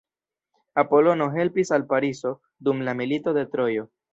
Apolono 0.83 1.27
helpis 1.35 1.73
al 1.77 1.87
Pariso 1.93 2.35
dum 2.69 2.85
la 2.89 2.99
Milito 3.03 3.39
de 3.41 3.49
Trojo. 3.57 3.87